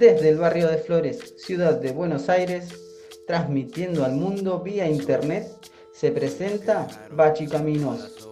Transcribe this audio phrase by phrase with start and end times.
[0.00, 2.72] Desde el barrio de Flores, ciudad de Buenos Aires,
[3.26, 5.46] transmitiendo al mundo vía internet,
[5.92, 8.26] se presenta Bachi Caminos.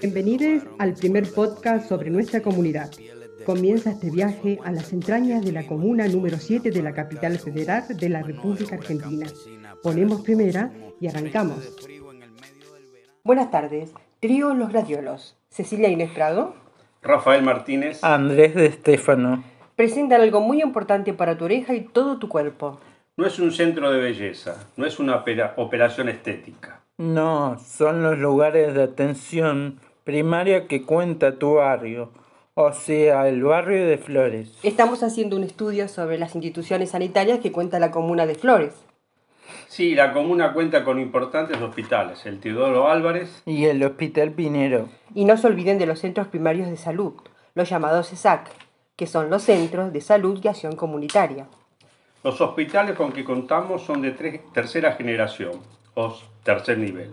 [0.00, 2.90] Bienvenidos al primer podcast sobre nuestra comunidad.
[3.46, 7.84] Comienza este viaje a las entrañas de la comuna número 7 de la capital federal
[7.96, 9.28] de la República Argentina.
[9.84, 11.76] Ponemos primera y arrancamos.
[13.22, 15.38] Buenas tardes, trío Los Gradiolos.
[15.48, 16.56] Cecilia Inés Prado.
[17.02, 18.02] Rafael Martínez.
[18.02, 19.44] Andrés de Estefano.
[19.82, 22.80] Presentan algo muy importante para tu oreja y todo tu cuerpo.
[23.16, 26.80] No es un centro de belleza, no es una opera- operación estética.
[26.96, 32.10] No, son los lugares de atención primaria que cuenta tu barrio,
[32.54, 34.58] o sea, el barrio de Flores.
[34.64, 38.74] Estamos haciendo un estudio sobre las instituciones sanitarias que cuenta la comuna de Flores.
[39.68, 44.88] Sí, la comuna cuenta con importantes hospitales, el Teodoro Álvarez, Y el Hospital Pinero.
[45.14, 47.12] Y no se olviden de los centros primarios de salud,
[47.54, 48.50] los llamados CESAC,
[48.98, 51.46] que son los Centros de Salud y Acción Comunitaria.
[52.24, 55.52] los hospitales con que contamos son de tres- tercera generación,
[55.94, 57.10] o tercer nivel,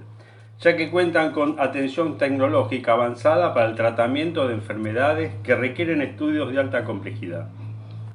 [0.59, 6.51] ya que cuentan con atención tecnológica avanzada para el tratamiento de enfermedades que requieren estudios
[6.51, 7.49] de alta complejidad.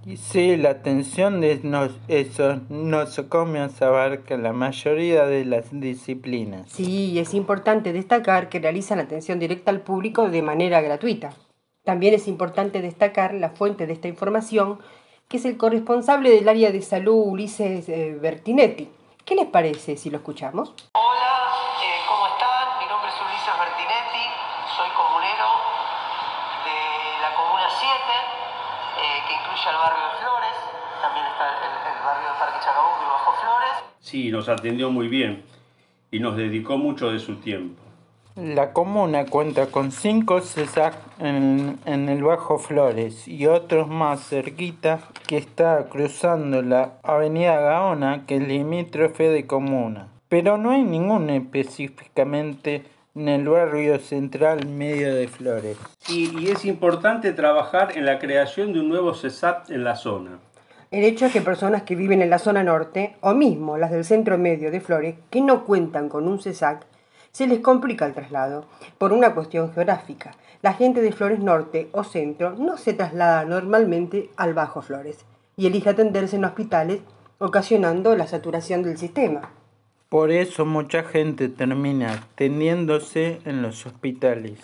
[0.04, 6.68] Y sí, la atención de nos- esos nosocomios abarca la mayoría de las disciplinas.
[6.72, 11.30] Sí, es importante destacar que realizan atención directa al público de manera gratuita.
[11.84, 14.78] También es importante destacar la fuente de esta información,
[15.28, 18.90] que es el corresponsable del área de salud, Ulises eh, Bertinetti.
[19.24, 20.74] ¿Qué les parece si lo escuchamos?
[20.92, 21.32] Hola,
[21.80, 22.78] eh, ¿cómo están?
[22.80, 24.24] Mi nombre es Ulises Bertinetti,
[24.76, 25.48] soy comunero
[26.68, 26.76] de
[27.22, 27.88] la Comuna 7,
[29.00, 30.56] eh, que incluye al barrio de Flores,
[31.00, 33.74] también está el, el barrio de Parque Chacabuco y Bajo Flores.
[34.00, 35.46] Sí, nos atendió muy bien
[36.10, 37.89] y nos dedicó mucho de su tiempo.
[38.42, 45.00] La comuna cuenta con cinco CESAC en, en el Bajo Flores y otros más cerquita
[45.26, 50.08] que está cruzando la avenida Gaona que es limítrofe de comuna.
[50.30, 55.76] Pero no hay ninguno específicamente en el barrio central medio de Flores.
[56.08, 60.38] Y, y es importante trabajar en la creación de un nuevo CESAP en la zona.
[60.90, 64.04] El hecho es que personas que viven en la zona norte, o mismo las del
[64.06, 66.86] centro medio de Flores, que no cuentan con un CESAC,
[67.32, 68.64] se les complica el traslado
[68.98, 70.32] por una cuestión geográfica.
[70.62, 75.24] La gente de Flores Norte o Centro no se traslada normalmente al Bajo Flores
[75.56, 77.00] y elige atenderse en hospitales,
[77.38, 79.50] ocasionando la saturación del sistema.
[80.08, 84.58] Por eso mucha gente termina atendiéndose en los hospitales.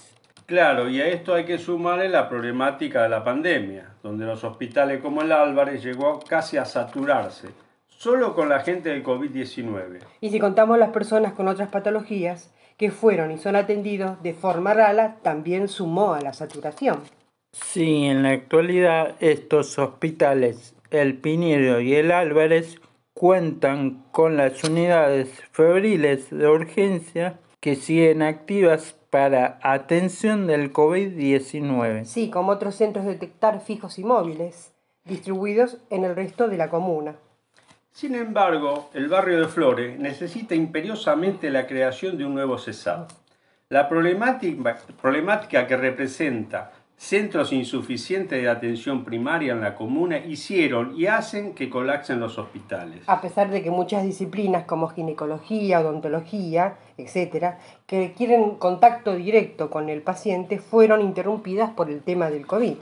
[0.47, 5.01] Claro, y a esto hay que sumarle la problemática de la pandemia, donde los hospitales
[5.01, 7.49] como el Álvarez llegó casi a saturarse,
[7.89, 10.01] solo con la gente del COVID-19.
[10.21, 14.75] Y si contamos las personas con otras patologías que fueron y son atendidos de forma
[14.75, 17.01] rala, también sumó a la saturación.
[17.53, 22.81] Sí, en la actualidad estos hospitales, el Pinheiro y el Álvarez,
[23.15, 32.05] cuentan con las unidades febriles de urgencia que siguen activas para atención del COVID-19.
[32.05, 36.69] Sí, como otros centros de detectar fijos y móviles, distribuidos en el resto de la
[36.69, 37.17] comuna.
[37.97, 43.11] Sin embargo, el barrio de Flores necesita imperiosamente la creación de un nuevo CESAP.
[43.71, 51.07] La problemática, problemática que representa centros insuficientes de atención primaria en la comuna hicieron y
[51.07, 53.01] hacen que colapsen los hospitales.
[53.07, 59.89] A pesar de que muchas disciplinas como ginecología, odontología, etcétera, que requieren contacto directo con
[59.89, 62.77] el paciente, fueron interrumpidas por el tema del COVID.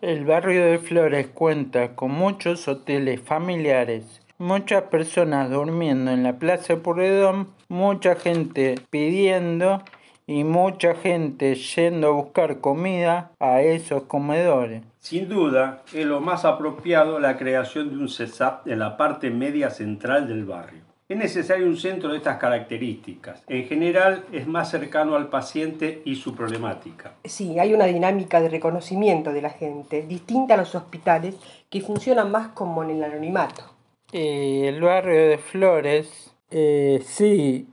[0.00, 6.76] El barrio de Flores cuenta con muchos hoteles familiares, muchas personas durmiendo en la Plaza
[6.76, 9.82] Puredón, mucha gente pidiendo
[10.26, 14.82] y mucha gente yendo a buscar comida a esos comedores.
[14.98, 19.70] Sin duda, es lo más apropiado la creación de un CESAP en la parte media
[19.70, 20.86] central del barrio.
[21.08, 23.40] Es necesario un centro de estas características.
[23.46, 27.12] En general, es más cercano al paciente y su problemática.
[27.22, 31.36] Sí, hay una dinámica de reconocimiento de la gente, distinta a los hospitales
[31.70, 33.75] que funcionan más como en el anonimato.
[34.12, 37.68] Eh, el barrio de Flores, eh, sí,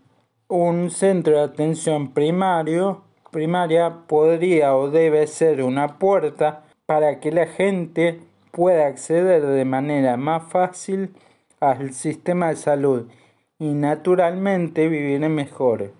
[0.48, 7.46] un centro de atención primario, primaria podría o debe ser una puerta para que la
[7.46, 8.20] gente
[8.50, 11.14] pueda acceder de manera más fácil
[11.60, 13.08] al sistema de salud
[13.60, 15.92] y naturalmente vivir mejor.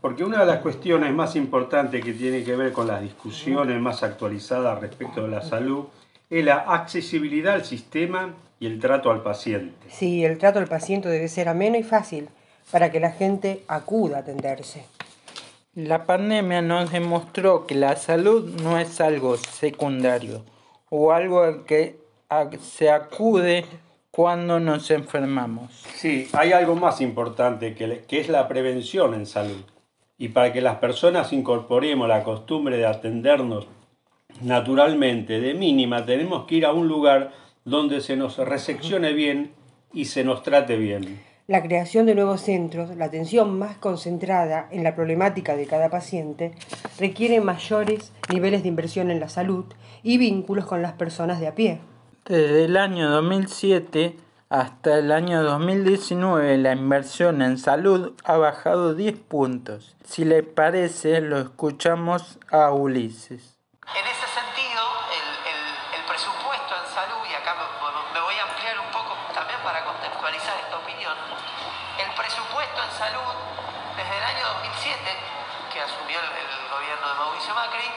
[0.00, 4.04] Porque una de las cuestiones más importantes que tiene que ver con las discusiones más
[4.04, 5.86] actualizadas respecto de la salud
[6.30, 9.74] es la accesibilidad al sistema y el trato al paciente.
[9.88, 12.28] Sí, el trato al paciente debe ser ameno y fácil
[12.70, 14.84] para que la gente acuda a atenderse.
[15.74, 20.44] La pandemia nos demostró que la salud no es algo secundario
[20.90, 21.98] o algo al que
[22.60, 23.64] se acude
[24.10, 25.72] cuando nos enfermamos.
[25.94, 29.64] Sí, hay algo más importante que, que es la prevención en salud.
[30.18, 33.66] Y para que las personas incorporemos la costumbre de atendernos
[34.42, 37.32] naturalmente, de mínima, tenemos que ir a un lugar
[37.70, 39.52] donde se nos reseccione bien
[39.92, 41.20] y se nos trate bien.
[41.46, 46.52] La creación de nuevos centros, la atención más concentrada en la problemática de cada paciente,
[46.98, 49.64] requiere mayores niveles de inversión en la salud
[50.02, 51.80] y vínculos con las personas de a pie.
[52.26, 54.16] Desde el año 2007
[54.48, 59.96] hasta el año 2019 la inversión en salud ha bajado 10 puntos.
[60.04, 63.59] Si le parece, lo escuchamos a Ulises.
[72.90, 73.34] Salud
[73.96, 74.98] desde el año 2007,
[75.72, 77.90] que asumió el, gobierno de Mauricio Macri,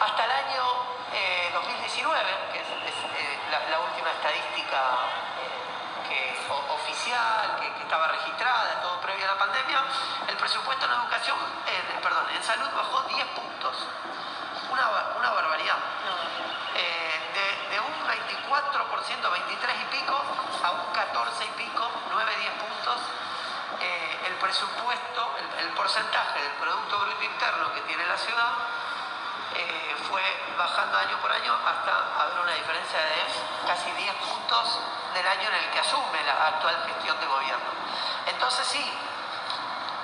[0.00, 0.64] hasta el año
[1.52, 4.80] 2019, eh, que es, eh, la, última estadística
[5.40, 6.36] eh,
[6.68, 9.84] oficial, que, estaba registrada, todo previo a la pandemia,
[10.28, 11.36] el presupuesto en educación,
[12.02, 13.76] perdón, en salud bajó 10 puntos.
[14.70, 14.88] Una,
[15.18, 15.76] una barbaridad.
[16.72, 20.16] de, un 24%, 23 y pico,
[20.64, 22.96] a un 14 y pico, 9, 10 puntos,
[23.80, 28.52] el presupuesto, el, el porcentaje del Producto Bruto Interno que tiene la ciudad
[29.56, 30.22] eh, fue
[30.56, 31.92] bajando año por año hasta
[32.22, 34.80] haber una diferencia de casi 10 puntos
[35.14, 37.70] del año en el que asume la actual gestión de gobierno.
[38.32, 38.84] Entonces sí,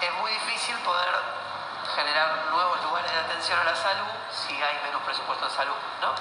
[0.00, 1.14] es muy difícil poder
[1.96, 6.12] generar nuevos lugares de atención a la salud si hay menos presupuesto en salud, ¿no?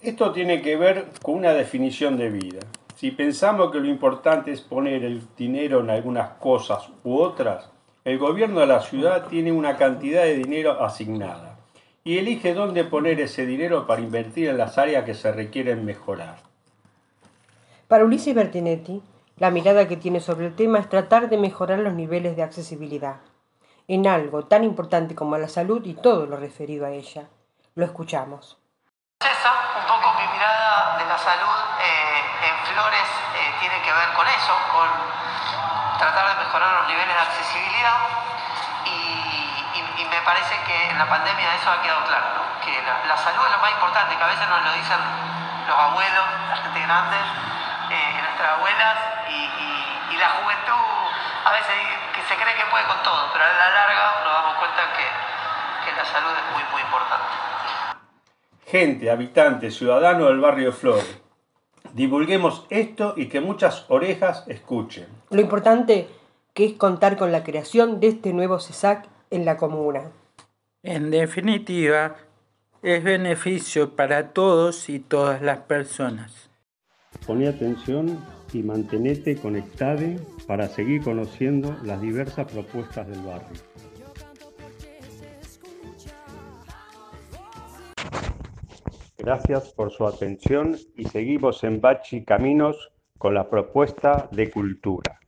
[0.00, 2.60] Esto tiene que ver con una definición de vida.
[2.96, 7.70] Si pensamos que lo importante es poner el dinero en algunas cosas u otras,
[8.04, 11.58] el gobierno de la ciudad tiene una cantidad de dinero asignada
[12.04, 16.36] y elige dónde poner ese dinero para invertir en las áreas que se requieren mejorar.
[17.86, 19.02] Para Ulises Bertinetti,
[19.36, 23.16] la mirada que tiene sobre el tema es tratar de mejorar los niveles de accesibilidad
[23.88, 27.28] en algo tan importante como la salud y todo lo referido a ella.
[27.74, 28.58] Lo escuchamos.
[29.20, 29.50] Esa,
[29.80, 32.16] un poco mi mirada de la salud eh,
[32.46, 34.88] en Flores eh, tiene que ver con eso, con
[35.98, 37.96] tratar de mejorar los niveles de accesibilidad
[38.84, 39.22] y,
[40.06, 43.58] me parece que en la pandemia eso ha quedado claro, que la, salud es lo
[43.58, 44.96] más importante, que a veces nos lo dicen
[45.66, 47.16] los abuelos, la gente grande,
[47.90, 48.96] eh, nuestras abuelas
[49.28, 49.50] y,
[50.16, 50.86] la juventud
[51.44, 51.76] a veces
[52.14, 55.04] que se cree que puede con todo, pero a la larga nos damos cuenta que,
[55.84, 57.26] que la salud es muy, muy importante.
[58.66, 61.20] Gente, habitante, ciudadano del barrio Flores,
[61.96, 65.06] divulguemos esto y que muchas orejas escuchen.
[65.30, 66.06] Lo importante
[66.52, 70.12] que es contar con la creación de este nuevo CESAC en la comuna.
[70.82, 72.16] En definitiva,
[72.82, 76.50] es beneficio para todos y todas las personas.
[77.26, 78.22] Poné atención
[78.52, 80.06] y mantenete conectado
[80.46, 83.58] para seguir conociendo las diversas propuestas del barrio.
[89.26, 95.18] Gracias por su atención y seguimos en Bachi Caminos con la propuesta de cultura.